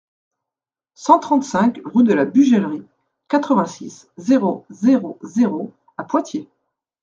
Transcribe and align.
cent 0.95 1.19
trente-cinq 1.19 1.79
rue 1.85 2.03
de 2.03 2.15
la 2.15 2.25
Bugellerie, 2.25 2.87
quatre-vingt-six, 3.27 4.09
zéro 4.17 4.65
zéro 4.71 5.19
zéro 5.21 5.75
à 5.95 6.03
Poitiers 6.03 6.49